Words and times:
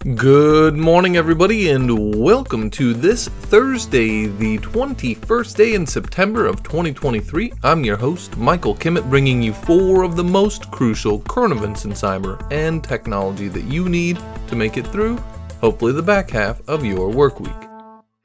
Good 0.00 0.78
morning, 0.78 1.18
everybody, 1.18 1.68
and 1.68 2.18
welcome 2.18 2.70
to 2.70 2.94
this 2.94 3.28
Thursday, 3.28 4.28
the 4.28 4.56
21st 4.56 5.56
day 5.56 5.74
in 5.74 5.86
September 5.86 6.46
of 6.46 6.62
2023. 6.62 7.52
I'm 7.62 7.84
your 7.84 7.98
host, 7.98 8.34
Michael 8.38 8.74
Kimmett, 8.74 9.10
bringing 9.10 9.42
you 9.42 9.52
four 9.52 10.02
of 10.02 10.16
the 10.16 10.24
most 10.24 10.70
crucial 10.70 11.20
current 11.20 11.52
events 11.52 11.84
in 11.84 11.90
cyber 11.90 12.42
and 12.50 12.82
technology 12.82 13.48
that 13.48 13.64
you 13.64 13.90
need 13.90 14.18
to 14.48 14.56
make 14.56 14.78
it 14.78 14.86
through, 14.86 15.18
hopefully, 15.60 15.92
the 15.92 16.02
back 16.02 16.30
half 16.30 16.66
of 16.66 16.82
your 16.82 17.10
work 17.10 17.38
week. 17.38 17.52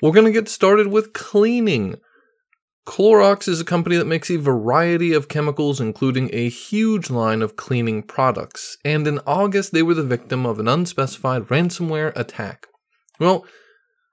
We're 0.02 0.14
going 0.14 0.28
to 0.28 0.32
get 0.32 0.48
started 0.48 0.88
with 0.88 1.12
cleaning. 1.12 1.98
Clorox 2.86 3.47
is 3.47 3.59
a 3.59 3.65
company 3.65 3.97
that 3.97 4.05
makes 4.05 4.29
a 4.29 4.38
variety 4.38 5.11
of 5.11 5.27
chemicals, 5.27 5.81
including 5.81 6.29
a 6.31 6.49
huge 6.49 7.09
line 7.09 7.41
of 7.41 7.55
cleaning 7.55 8.04
products, 8.04 8.77
and 8.86 9.07
in 9.07 9.19
August 9.25 9.73
they 9.73 9.81
were 9.81 9.95
the 9.95 10.04
victim 10.04 10.45
of 10.45 10.59
an 10.59 10.68
unspecified 10.68 11.43
ransomware 11.47 12.15
attack. 12.15 12.68
Well, 13.19 13.45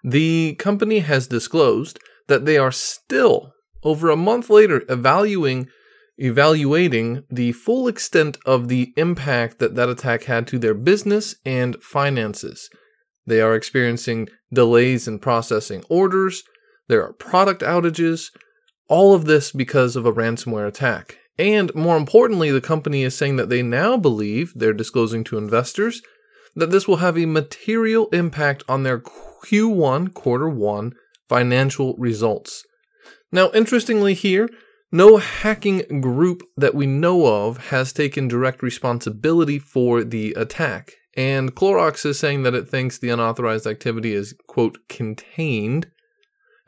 the 0.03 0.57
company 0.59 1.01
has 1.01 1.27
disclosed 1.27 2.01
that 2.29 2.47
they 2.47 2.57
are 2.57 2.73
still, 2.73 3.53
over 3.83 4.11
a 4.11 4.17
month 4.17 4.49
later, 4.49 4.83
evaluating 4.89 5.69
evaluating 6.19 7.25
the 7.31 7.53
full 7.53 7.89
extent 7.89 8.37
of 8.47 8.69
the 8.69 8.93
impact 8.97 9.59
that 9.59 9.75
that 9.75 9.89
attack 9.89 10.25
had 10.25 10.47
to 10.47 10.59
their 10.59 10.75
business 10.75 11.35
and 11.45 11.83
finances. 11.83 12.69
They 13.27 13.41
are 13.41 13.55
experiencing 13.55 14.29
delays 14.53 15.09
in 15.09 15.19
processing 15.19 15.85
orders, 15.89 16.45
there 16.89 17.03
are 17.03 17.13
product 17.13 17.63
outages, 17.63 18.31
all 18.93 19.15
of 19.15 19.25
this 19.25 19.53
because 19.53 19.97
of 19.97 20.05
a 20.05 20.13
ransomware 20.13 20.69
attack. 20.69 21.17
And 21.39 21.75
more 21.75 21.97
importantly, 21.97 22.51
the 22.51 22.61
company 22.61 23.05
is 23.05 23.17
saying 23.17 23.37
that 23.37 23.49
they 23.49 23.63
now 23.63 23.97
believe, 23.97 24.53
they're 24.55 24.75
disclosing 24.75 25.25
to 25.25 25.39
investors, 25.39 26.03
that 26.55 26.71
this 26.71 26.87
will 26.87 26.99
have 26.99 27.17
a 27.17 27.25
material 27.25 28.09
impact 28.09 28.63
on 28.69 28.83
their 28.83 29.01
Q1, 29.01 30.13
quarter 30.13 30.47
one 30.47 30.93
financial 31.27 31.95
results. 31.97 32.67
Now, 33.33 33.51
interestingly, 33.53 34.13
here, 34.13 34.51
no 34.93 35.17
hacking 35.17 36.03
group 36.03 36.43
that 36.59 36.75
we 36.75 36.87
know 36.87 37.25
of 37.25 37.69
has 37.69 37.95
taken 37.95 38.29
direct 38.29 38.63
responsibility 38.63 39.59
for 39.59 40.05
the 40.05 40.35
attack. 40.35 40.93
And 41.17 41.55
Clorox 41.55 42.05
is 42.05 42.19
saying 42.19 42.43
that 42.43 42.55
it 42.55 42.69
thinks 42.69 42.99
the 42.99 43.09
unauthorized 43.09 43.67
activity 43.67 44.13
is, 44.13 44.35
quote, 44.49 44.77
contained 44.91 45.87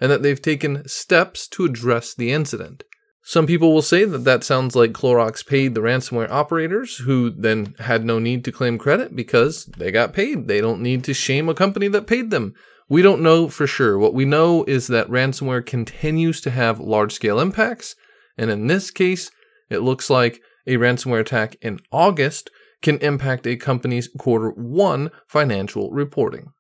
and 0.00 0.10
that 0.10 0.22
they've 0.22 0.42
taken 0.42 0.86
steps 0.88 1.48
to 1.48 1.64
address 1.64 2.14
the 2.14 2.32
incident. 2.32 2.84
Some 3.26 3.46
people 3.46 3.72
will 3.72 3.82
say 3.82 4.04
that 4.04 4.24
that 4.24 4.44
sounds 4.44 4.76
like 4.76 4.92
Clorox 4.92 5.46
paid 5.46 5.74
the 5.74 5.80
ransomware 5.80 6.30
operators, 6.30 6.98
who 6.98 7.30
then 7.30 7.74
had 7.78 8.04
no 8.04 8.18
need 8.18 8.44
to 8.44 8.52
claim 8.52 8.76
credit 8.76 9.16
because 9.16 9.64
they 9.78 9.90
got 9.90 10.12
paid. 10.12 10.46
They 10.46 10.60
don't 10.60 10.82
need 10.82 11.04
to 11.04 11.14
shame 11.14 11.48
a 11.48 11.54
company 11.54 11.88
that 11.88 12.06
paid 12.06 12.30
them. 12.30 12.52
We 12.86 13.00
don't 13.00 13.22
know 13.22 13.48
for 13.48 13.66
sure. 13.66 13.98
What 13.98 14.12
we 14.12 14.26
know 14.26 14.62
is 14.64 14.88
that 14.88 15.08
ransomware 15.08 15.64
continues 15.64 16.42
to 16.42 16.50
have 16.50 16.78
large 16.78 17.14
scale 17.14 17.40
impacts, 17.40 17.94
and 18.36 18.50
in 18.50 18.66
this 18.66 18.90
case, 18.90 19.30
it 19.70 19.78
looks 19.78 20.10
like 20.10 20.42
a 20.66 20.76
ransomware 20.76 21.20
attack 21.20 21.56
in 21.62 21.80
August 21.90 22.50
can 22.82 22.98
impact 22.98 23.46
a 23.46 23.56
company's 23.56 24.08
quarter 24.18 24.50
one 24.50 25.10
financial 25.26 25.90
reporting. 25.90 26.52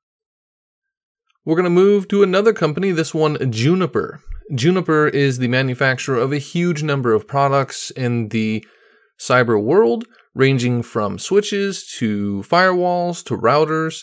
We're 1.46 1.56
going 1.56 1.64
to 1.64 1.70
move 1.70 2.08
to 2.08 2.22
another 2.22 2.54
company, 2.54 2.90
this 2.90 3.12
one, 3.12 3.52
Juniper. 3.52 4.22
Juniper 4.54 5.08
is 5.08 5.36
the 5.36 5.48
manufacturer 5.48 6.16
of 6.16 6.32
a 6.32 6.38
huge 6.38 6.82
number 6.82 7.12
of 7.12 7.28
products 7.28 7.90
in 7.90 8.30
the 8.30 8.64
cyber 9.18 9.62
world, 9.62 10.06
ranging 10.34 10.82
from 10.82 11.18
switches 11.18 11.86
to 11.98 12.42
firewalls 12.48 13.22
to 13.26 13.36
routers. 13.36 14.02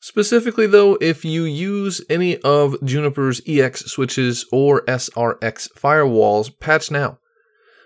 Specifically, 0.00 0.66
though, 0.66 0.98
if 1.00 1.24
you 1.24 1.44
use 1.44 2.00
any 2.10 2.38
of 2.38 2.74
Juniper's 2.84 3.40
EX 3.46 3.84
switches 3.84 4.44
or 4.50 4.84
SRX 4.86 5.68
firewalls, 5.78 6.58
patch 6.58 6.90
now. 6.90 7.20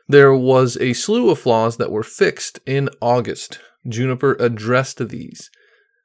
There 0.09 0.34
was 0.34 0.78
a 0.78 0.94
slew 0.94 1.28
of 1.28 1.38
flaws 1.38 1.76
that 1.76 1.93
were 1.93 2.03
fixed 2.03 2.60
in 2.65 2.88
August. 3.03 3.59
Juniper 3.87 4.38
addressed 4.41 5.06
these. 5.06 5.50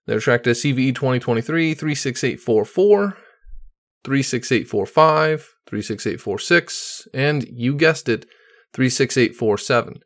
They're 0.05 0.19
tracked 0.19 0.47
as 0.47 0.61
CVE 0.61 0.95
2023 0.95 1.73
36844, 1.73 3.17
36845, 4.03 5.55
36846, 5.67 7.07
and 7.13 7.47
you 7.47 7.75
guessed 7.75 8.09
it, 8.09 8.25
36847. 8.73 10.01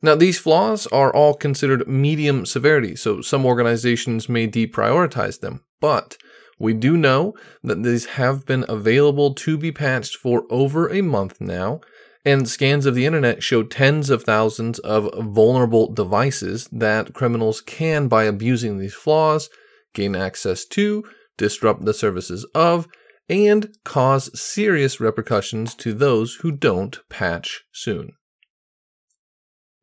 Now, 0.00 0.14
these 0.14 0.38
flaws 0.38 0.86
are 0.88 1.12
all 1.12 1.34
considered 1.34 1.88
medium 1.88 2.46
severity, 2.46 2.94
so 2.94 3.20
some 3.20 3.44
organizations 3.44 4.28
may 4.28 4.46
deprioritize 4.46 5.40
them, 5.40 5.64
but 5.80 6.16
we 6.58 6.72
do 6.72 6.96
know 6.96 7.34
that 7.62 7.82
these 7.82 8.06
have 8.06 8.46
been 8.46 8.64
available 8.68 9.34
to 9.34 9.58
be 9.58 9.72
patched 9.72 10.16
for 10.16 10.44
over 10.50 10.88
a 10.88 11.02
month 11.02 11.40
now, 11.40 11.80
and 12.24 12.48
scans 12.48 12.86
of 12.86 12.94
the 12.94 13.06
internet 13.06 13.42
show 13.42 13.62
tens 13.62 14.10
of 14.10 14.24
thousands 14.24 14.78
of 14.80 15.08
vulnerable 15.18 15.92
devices 15.92 16.68
that 16.72 17.14
criminals 17.14 17.60
can, 17.60 18.08
by 18.08 18.24
abusing 18.24 18.78
these 18.78 18.94
flaws, 18.94 19.48
gain 19.94 20.14
access 20.14 20.64
to, 20.64 21.04
disrupt 21.36 21.84
the 21.84 21.94
services 21.94 22.46
of, 22.54 22.88
and 23.28 23.74
cause 23.84 24.30
serious 24.38 25.00
repercussions 25.00 25.74
to 25.74 25.92
those 25.92 26.36
who 26.36 26.50
don't 26.50 26.98
patch 27.08 27.64
soon. 27.72 28.12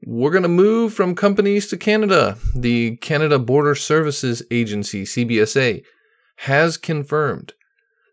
We're 0.06 0.32
going 0.32 0.44
to 0.44 0.50
move 0.50 0.94
from 0.94 1.16
companies 1.16 1.68
to 1.68 1.78
Canada. 1.78 2.38
The 2.56 2.98
Canada 2.98 3.40
Border 3.40 3.76
Services 3.76 4.44
Agency, 4.52 5.04
CBSA, 5.04 5.84
has 6.38 6.78
confirmed 6.78 7.54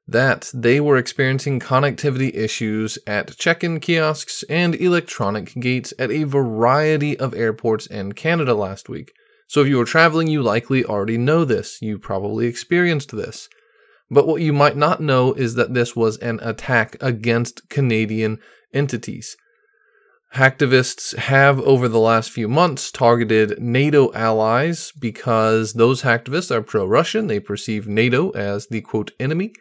that 0.06 0.50
they 0.52 0.80
were 0.80 0.96
experiencing 0.96 1.60
connectivity 1.60 2.34
issues 2.34 2.98
at 3.06 3.36
check 3.38 3.62
in 3.62 3.78
kiosks 3.78 4.42
and 4.48 4.74
electronic 4.74 5.54
gates 5.54 5.94
at 5.98 6.10
a 6.10 6.24
variety 6.24 7.18
of 7.18 7.34
airports 7.34 7.86
in 7.86 8.12
Canada 8.12 8.54
last 8.54 8.88
week. 8.88 9.12
So 9.46 9.60
if 9.60 9.68
you 9.68 9.78
were 9.78 9.84
traveling, 9.84 10.28
you 10.28 10.42
likely 10.42 10.84
already 10.84 11.18
know 11.18 11.44
this. 11.44 11.80
You 11.80 11.98
probably 11.98 12.46
experienced 12.46 13.14
this. 13.14 13.48
But 14.10 14.26
what 14.26 14.42
you 14.42 14.52
might 14.52 14.76
not 14.76 15.00
know 15.00 15.34
is 15.34 15.54
that 15.54 15.74
this 15.74 15.94
was 15.94 16.18
an 16.18 16.40
attack 16.42 16.96
against 17.00 17.68
Canadian 17.68 18.38
entities. 18.74 19.36
Hacktivists 20.34 21.16
have, 21.16 21.60
over 21.60 21.88
the 21.88 22.00
last 22.00 22.30
few 22.30 22.48
months, 22.48 22.90
targeted 22.90 23.60
NATO 23.60 24.12
allies 24.14 24.90
because 24.98 25.74
those 25.74 26.02
hacktivists 26.02 26.50
are 26.50 26.62
pro 26.62 26.86
Russian. 26.86 27.26
They 27.26 27.38
perceive 27.38 27.86
NATO 27.86 28.30
as 28.30 28.66
the 28.66 28.80
quote 28.80 29.12
enemy 29.20 29.52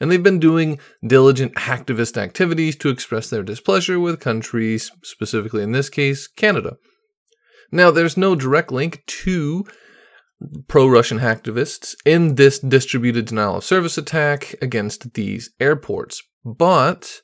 and 0.00 0.10
they've 0.10 0.22
been 0.22 0.40
doing 0.40 0.80
diligent 1.06 1.54
hacktivist 1.54 2.16
activities 2.16 2.74
to 2.76 2.88
express 2.88 3.28
their 3.28 3.42
displeasure 3.42 4.00
with 4.00 4.18
countries, 4.18 4.90
specifically 5.02 5.62
in 5.62 5.72
this 5.72 5.90
case, 5.90 6.26
Canada. 6.26 6.76
Now, 7.70 7.90
there's 7.90 8.16
no 8.16 8.34
direct 8.34 8.72
link 8.72 9.04
to 9.06 9.64
pro 10.68 10.88
Russian 10.88 11.18
hacktivists 11.18 11.94
in 12.04 12.36
this 12.36 12.58
distributed 12.58 13.26
denial 13.26 13.56
of 13.56 13.64
service 13.64 13.98
attack 13.98 14.54
against 14.62 15.14
these 15.14 15.50
airports, 15.60 16.22
but 16.44 17.20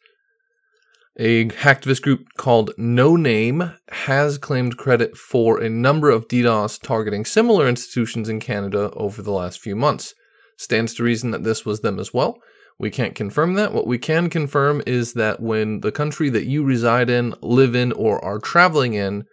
a 1.19 1.47
hacktivist 1.47 2.03
group 2.03 2.26
called 2.37 2.72
No 2.76 3.16
Name 3.16 3.72
has 3.88 4.37
claimed 4.37 4.76
credit 4.76 5.16
for 5.16 5.58
a 5.58 5.70
number 5.70 6.10
of 6.10 6.28
DDoS 6.28 6.81
targeting 6.82 7.25
similar 7.25 7.66
institutions 7.66 8.28
in 8.28 8.38
Canada 8.38 8.91
over 8.93 9.22
the 9.22 9.32
last 9.32 9.58
few 9.58 9.75
months. 9.75 10.14
Stands 10.58 10.94
to 10.94 11.03
reason 11.03 11.31
that 11.31 11.43
this 11.43 11.64
was 11.64 11.81
them 11.81 11.98
as 11.98 12.12
well. 12.12 12.38
We 12.78 12.91
can't 12.91 13.14
confirm 13.14 13.54
that. 13.54 13.72
What 13.72 13.87
we 13.87 13.98
can 13.98 14.28
confirm 14.28 14.82
is 14.87 15.14
that 15.14 15.41
when 15.41 15.81
the 15.81 15.92
country 15.92 16.28
that 16.31 16.44
you 16.44 16.62
reside 16.62 17.09
in, 17.09 17.34
live 17.41 17.75
in, 17.75 17.92
or 17.92 18.22
are 18.22 18.38
traveling 18.38 18.94
in 18.94 19.25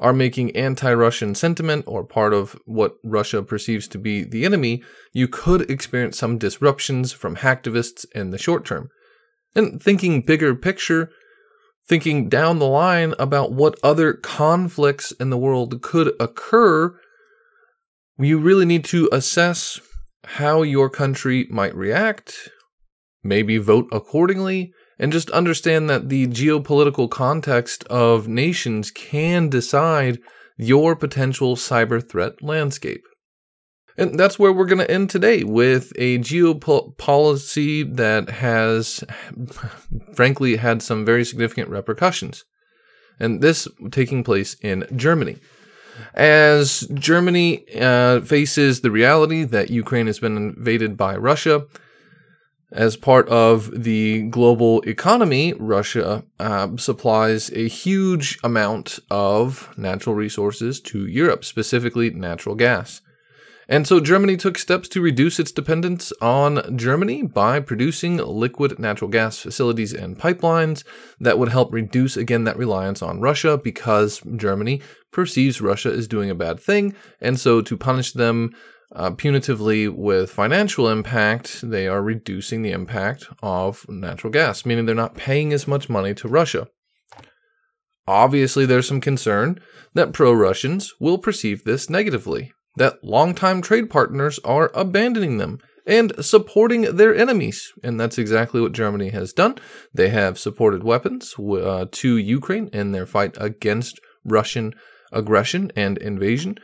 are 0.00 0.14
making 0.14 0.56
anti 0.56 0.92
Russian 0.92 1.34
sentiment 1.34 1.84
or 1.86 2.04
part 2.04 2.32
of 2.32 2.58
what 2.64 2.96
Russia 3.04 3.42
perceives 3.42 3.86
to 3.88 3.98
be 3.98 4.24
the 4.24 4.46
enemy, 4.46 4.82
you 5.12 5.28
could 5.28 5.70
experience 5.70 6.18
some 6.18 6.38
disruptions 6.38 7.12
from 7.12 7.36
hacktivists 7.36 8.06
in 8.14 8.30
the 8.30 8.38
short 8.38 8.64
term. 8.64 8.88
And 9.54 9.82
thinking 9.82 10.22
bigger 10.22 10.54
picture, 10.54 11.10
thinking 11.86 12.30
down 12.30 12.58
the 12.58 12.68
line 12.68 13.14
about 13.18 13.52
what 13.52 13.78
other 13.82 14.14
conflicts 14.14 15.12
in 15.12 15.28
the 15.28 15.38
world 15.38 15.82
could 15.82 16.14
occur, 16.18 16.98
you 18.18 18.38
really 18.38 18.64
need 18.64 18.84
to 18.86 19.08
assess 19.12 19.80
how 20.24 20.62
your 20.62 20.88
country 20.88 21.46
might 21.50 21.74
react, 21.74 22.48
maybe 23.22 23.58
vote 23.58 23.88
accordingly, 23.92 24.72
and 24.98 25.12
just 25.12 25.30
understand 25.30 25.88
that 25.88 26.08
the 26.08 26.26
geopolitical 26.26 27.10
context 27.10 27.84
of 27.84 28.28
nations 28.28 28.90
can 28.90 29.48
decide 29.48 30.18
your 30.56 30.94
potential 30.94 31.56
cyber 31.56 32.06
threat 32.06 32.42
landscape. 32.42 33.02
And 33.96 34.18
that's 34.18 34.38
where 34.38 34.52
we're 34.52 34.66
going 34.66 34.78
to 34.78 34.90
end 34.90 35.10
today 35.10 35.44
with 35.44 35.92
a 35.96 36.18
geopolicy 36.18 37.96
that 37.96 38.30
has, 38.30 39.04
frankly, 40.14 40.56
had 40.56 40.82
some 40.82 41.04
very 41.04 41.24
significant 41.24 41.68
repercussions. 41.68 42.44
And 43.18 43.42
this 43.42 43.68
taking 43.90 44.24
place 44.24 44.54
in 44.62 44.86
Germany. 44.96 45.36
As 46.14 46.88
Germany 46.94 47.64
uh, 47.78 48.22
faces 48.22 48.80
the 48.80 48.90
reality 48.90 49.44
that 49.44 49.70
Ukraine 49.70 50.06
has 50.06 50.18
been 50.18 50.36
invaded 50.36 50.96
by 50.96 51.16
Russia, 51.16 51.66
as 52.72 52.96
part 52.96 53.28
of 53.28 53.82
the 53.82 54.22
global 54.22 54.80
economy, 54.82 55.54
Russia 55.54 56.24
uh, 56.38 56.76
supplies 56.76 57.50
a 57.50 57.68
huge 57.68 58.38
amount 58.44 58.98
of 59.10 59.76
natural 59.76 60.14
resources 60.14 60.80
to 60.80 61.06
Europe, 61.06 61.44
specifically 61.44 62.10
natural 62.10 62.54
gas. 62.54 63.00
And 63.68 63.86
so 63.86 64.00
Germany 64.00 64.36
took 64.36 64.58
steps 64.58 64.88
to 64.88 65.00
reduce 65.00 65.38
its 65.38 65.52
dependence 65.52 66.12
on 66.20 66.76
Germany 66.76 67.22
by 67.22 67.60
producing 67.60 68.16
liquid 68.16 68.80
natural 68.80 69.08
gas 69.08 69.38
facilities 69.38 69.92
and 69.92 70.18
pipelines 70.18 70.82
that 71.20 71.38
would 71.38 71.50
help 71.50 71.72
reduce 71.72 72.16
again 72.16 72.42
that 72.44 72.56
reliance 72.56 73.00
on 73.00 73.20
Russia 73.20 73.56
because 73.56 74.22
Germany 74.34 74.82
perceives 75.12 75.60
Russia 75.60 75.92
is 75.92 76.08
doing 76.08 76.30
a 76.30 76.34
bad 76.34 76.58
thing. 76.58 76.96
And 77.20 77.38
so 77.38 77.60
to 77.62 77.76
punish 77.76 78.12
them 78.12 78.56
uh, 78.94 79.10
punitively 79.10 79.88
with 79.88 80.30
financial 80.30 80.88
impact, 80.88 81.60
they 81.62 81.86
are 81.86 82.02
reducing 82.02 82.62
the 82.62 82.72
impact 82.72 83.26
of 83.42 83.86
natural 83.88 84.32
gas, 84.32 84.66
meaning 84.66 84.86
they're 84.86 84.94
not 84.94 85.16
paying 85.16 85.52
as 85.52 85.68
much 85.68 85.88
money 85.88 86.14
to 86.14 86.28
Russia. 86.28 86.68
Obviously, 88.06 88.66
there's 88.66 88.88
some 88.88 89.00
concern 89.00 89.60
that 89.94 90.12
pro 90.12 90.32
Russians 90.32 90.92
will 90.98 91.18
perceive 91.18 91.64
this 91.64 91.88
negatively 91.88 92.52
that 92.76 93.02
longtime 93.04 93.62
trade 93.62 93.90
partners 93.90 94.38
are 94.44 94.70
abandoning 94.74 95.38
them 95.38 95.58
and 95.86 96.12
supporting 96.24 96.82
their 96.96 97.14
enemies. 97.14 97.72
And 97.82 97.98
that's 97.98 98.18
exactly 98.18 98.60
what 98.60 98.72
Germany 98.72 99.10
has 99.10 99.32
done. 99.32 99.56
They 99.92 100.10
have 100.10 100.38
supported 100.38 100.82
weapons 100.82 101.34
uh, 101.38 101.86
to 101.90 102.16
Ukraine 102.16 102.68
in 102.72 102.92
their 102.92 103.06
fight 103.06 103.36
against 103.38 104.00
Russian 104.24 104.74
aggression 105.12 105.72
and 105.74 105.98
invasion. 105.98 106.56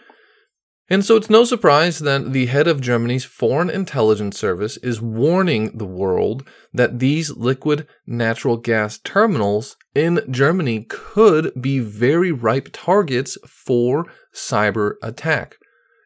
And 0.88 1.04
so 1.04 1.16
it's 1.16 1.28
no 1.28 1.44
surprise 1.44 1.98
that 2.00 2.32
the 2.32 2.46
head 2.46 2.68
of 2.68 2.80
Germany's 2.80 3.24
Foreign 3.24 3.68
Intelligence 3.68 4.38
Service 4.38 4.76
is 4.78 5.02
warning 5.02 5.76
the 5.76 5.84
world 5.84 6.48
that 6.72 7.00
these 7.00 7.32
liquid 7.32 7.88
natural 8.06 8.56
gas 8.56 8.98
terminals 8.98 9.76
in 9.96 10.20
Germany 10.30 10.86
could 10.88 11.50
be 11.60 11.80
very 11.80 12.30
ripe 12.30 12.68
targets 12.72 13.36
for 13.48 14.06
cyber 14.32 14.94
attack. 15.02 15.56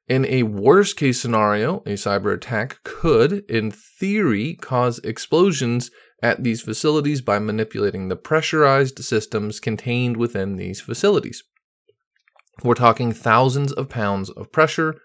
In 0.09 0.25
a 0.25 0.44
worst 0.44 0.97
case 0.97 1.21
scenario, 1.21 1.81
a 1.81 1.91
cyber 1.91 2.35
attack 2.35 2.79
could, 2.83 3.44
in 3.50 3.71
theory, 3.71 4.55
cause 4.55 4.99
explosions 5.00 5.91
at 6.23 6.43
these 6.43 6.62
facilities 6.62 7.21
by 7.21 7.38
manipulating 7.38 8.09
the 8.09 8.17
pressurized 8.17 9.05
systems 9.05 9.61
contained 9.61 10.17
within 10.17 10.56
these 10.56 10.81
facilities. 10.81 11.44
We're 12.62 12.75
talking 12.75 13.12
thousands 13.12 13.73
of 13.73 13.89
pounds 13.89 14.31
of 14.31 14.53
pressure 14.53 14.97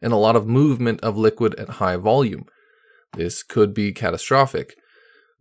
and 0.00 0.12
a 0.12 0.16
lot 0.16 0.36
of 0.36 0.46
movement 0.46 1.00
of 1.02 1.16
liquid 1.16 1.54
at 1.56 1.68
high 1.68 1.96
volume. 1.96 2.46
This 3.14 3.42
could 3.42 3.74
be 3.74 3.92
catastrophic. 3.92 4.76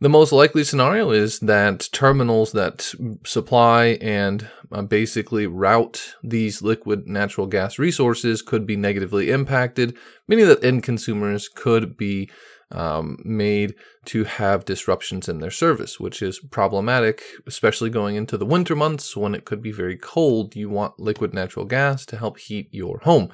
The 0.02 0.10
most 0.10 0.34
likely 0.34 0.66
scenario 0.66 1.12
is 1.12 1.40
that 1.40 1.88
terminals 1.94 2.52
that 2.52 2.94
supply 3.25 3.98
and 4.02 4.48
uh, 4.69 4.81
basically 4.81 5.48
route 5.48 6.16
these 6.22 6.62
liquid 6.62 7.07
natural 7.07 7.48
gas 7.48 7.80
resources 7.80 8.42
could 8.42 8.68
be 8.68 8.75
negatively 8.75 9.31
impacted, 9.31 9.98
meaning 10.28 10.48
that 10.48 10.63
end 10.63 10.84
consumers 10.84 11.48
could 11.48 11.96
be 11.96 12.30
um, 12.72 13.18
made 13.24 13.76
to 14.06 14.24
have 14.24 14.66
disruptions 14.66 15.30
in 15.30 15.40
their 15.40 15.52
service, 15.52 16.00
which 16.00 16.22
is 16.22 16.40
problematic, 16.40 17.24
especially 17.48 17.90
going 17.90 18.16
into 18.16 18.38
the 18.38 18.46
winter 18.46 18.76
months 18.76 19.16
when 19.16 19.36
it 19.36 19.46
could 19.46 19.62
be 19.62 19.72
very 19.72 19.98
cold. 19.98 20.56
You 20.56 20.70
want 20.70 21.00
liquid 21.00 21.34
natural 21.34 21.66
gas 21.66 22.06
to 22.08 22.18
help 22.18 22.40
heat 22.40 22.68
your 22.72 23.00
home. 23.00 23.30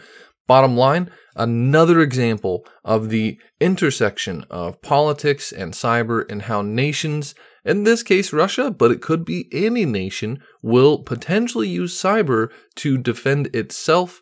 Bottom 0.48 0.76
line, 0.76 1.10
another 1.36 2.02
example 2.02 2.66
of 2.84 3.10
the 3.10 3.40
intersection 3.60 4.46
of 4.50 4.82
politics 4.82 5.52
and 5.52 5.74
cyber 5.74 6.30
and 6.30 6.42
how 6.42 6.62
nations, 6.62 7.34
in 7.64 7.84
this 7.84 8.04
case 8.04 8.34
Russia, 8.34 8.70
but 8.70 8.92
it 8.92 9.02
could 9.02 9.24
be 9.24 9.48
any 9.54 9.86
nation, 9.86 10.42
will 10.62 11.00
potentially 11.00 11.70
use 11.70 11.98
cyber 11.98 12.50
to 12.76 12.98
defend 12.98 13.56
itself 13.56 14.20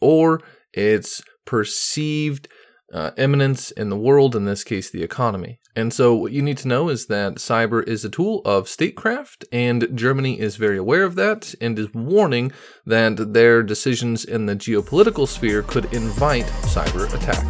or 0.00 0.40
its 0.72 1.22
perceived 1.44 2.48
uh, 2.92 3.10
eminence 3.16 3.70
in 3.70 3.90
the 3.90 3.96
world, 3.96 4.34
in 4.34 4.44
this 4.44 4.64
case, 4.64 4.90
the 4.90 5.02
economy. 5.02 5.60
And 5.76 5.92
so, 5.92 6.14
what 6.14 6.32
you 6.32 6.42
need 6.42 6.58
to 6.58 6.68
know 6.68 6.88
is 6.88 7.06
that 7.06 7.34
cyber 7.34 7.86
is 7.86 8.04
a 8.04 8.10
tool 8.10 8.42
of 8.44 8.68
statecraft, 8.68 9.44
and 9.52 9.88
Germany 9.94 10.40
is 10.40 10.56
very 10.56 10.78
aware 10.78 11.04
of 11.04 11.14
that 11.16 11.54
and 11.60 11.78
is 11.78 11.92
warning 11.92 12.52
that 12.86 13.34
their 13.34 13.62
decisions 13.62 14.24
in 14.24 14.46
the 14.46 14.56
geopolitical 14.56 15.28
sphere 15.28 15.62
could 15.62 15.92
invite 15.92 16.46
cyber 16.64 17.12
attack. 17.14 17.44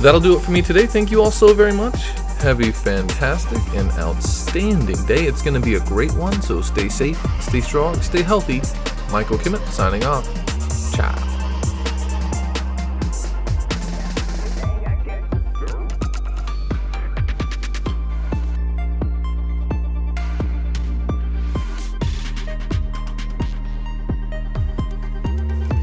That'll 0.00 0.20
do 0.20 0.36
it 0.36 0.42
for 0.42 0.50
me 0.50 0.62
today. 0.62 0.86
Thank 0.86 1.10
you 1.10 1.22
all 1.22 1.30
so 1.30 1.52
very 1.54 1.72
much. 1.72 2.10
Have 2.40 2.60
a 2.60 2.70
fantastic 2.70 3.60
and 3.74 3.90
outstanding 3.92 5.04
day. 5.06 5.24
It's 5.24 5.42
going 5.42 5.54
to 5.54 5.66
be 5.66 5.74
a 5.74 5.80
great 5.80 6.12
one, 6.14 6.40
so 6.42 6.60
stay 6.60 6.88
safe, 6.88 7.18
stay 7.40 7.60
strong, 7.60 8.00
stay 8.02 8.22
healthy. 8.22 8.60
Michael 9.10 9.38
Kimmett 9.38 9.66
signing 9.68 10.04
off. 10.04 10.45
Ciao. 10.96 11.36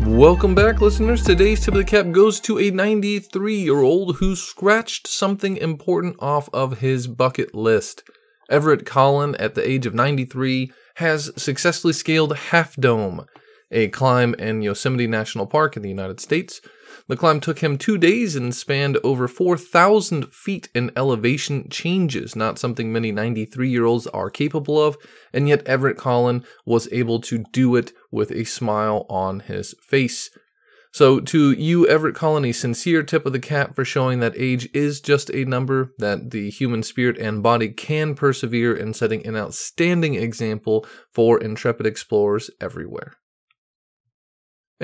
Welcome 0.07 0.55
back, 0.55 0.81
listeners. 0.81 1.21
Today's 1.21 1.59
tip 1.59 1.75
of 1.75 1.77
the 1.77 1.83
cap 1.83 2.11
goes 2.11 2.39
to 2.39 2.57
a 2.57 2.71
93 2.71 3.55
year 3.55 3.81
old 3.81 4.15
who 4.15 4.35
scratched 4.35 5.05
something 5.07 5.57
important 5.57 6.15
off 6.17 6.49
of 6.51 6.79
his 6.79 7.05
bucket 7.05 7.53
list. 7.53 8.01
Everett 8.49 8.83
Collin, 8.83 9.35
at 9.35 9.53
the 9.53 9.69
age 9.69 9.85
of 9.85 9.93
93, 9.93 10.71
has 10.95 11.31
successfully 11.35 11.93
scaled 11.93 12.35
Half 12.35 12.77
Dome, 12.77 13.27
a 13.71 13.87
climb 13.89 14.33
in 14.35 14.61
Yosemite 14.61 15.07
National 15.07 15.45
Park 15.45 15.75
in 15.75 15.83
the 15.83 15.89
United 15.89 16.19
States. 16.19 16.61
The 17.07 17.17
climb 17.17 17.39
took 17.39 17.59
him 17.59 17.77
two 17.77 17.97
days 17.97 18.35
and 18.35 18.55
spanned 18.55 18.97
over 19.03 19.27
4,000 19.27 20.33
feet 20.33 20.69
in 20.73 20.91
elevation 20.95 21.67
changes, 21.69 22.35
not 22.35 22.59
something 22.59 22.93
many 22.93 23.11
93 23.11 23.69
year 23.69 23.85
olds 23.85 24.07
are 24.07 24.29
capable 24.29 24.81
of, 24.81 24.97
and 25.33 25.49
yet 25.49 25.67
Everett 25.67 25.97
Collin 25.97 26.45
was 26.65 26.87
able 26.91 27.19
to 27.21 27.43
do 27.51 27.75
it 27.75 27.91
with 28.11 28.31
a 28.31 28.45
smile 28.45 29.05
on 29.09 29.41
his 29.41 29.75
face. 29.81 30.29
So, 30.93 31.19
to 31.19 31.51
you, 31.53 31.87
Everett 31.87 32.13
Collin, 32.13 32.45
a 32.45 32.51
sincere 32.51 33.01
tip 33.01 33.25
of 33.25 33.33
the 33.33 33.39
cap 33.39 33.73
for 33.73 33.83
showing 33.83 34.19
that 34.19 34.37
age 34.37 34.69
is 34.75 35.01
just 35.01 35.31
a 35.33 35.43
number, 35.43 35.91
that 35.97 36.29
the 36.29 36.51
human 36.51 36.83
spirit 36.83 37.17
and 37.17 37.41
body 37.41 37.69
can 37.69 38.13
persevere 38.13 38.75
in 38.75 38.93
setting 38.93 39.25
an 39.25 39.35
outstanding 39.35 40.13
example 40.13 40.85
for 41.11 41.41
intrepid 41.41 41.87
explorers 41.87 42.51
everywhere. 42.61 43.17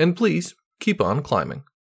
And 0.00 0.16
please 0.16 0.54
keep 0.80 0.98
on 1.02 1.22
climbing. 1.22 1.64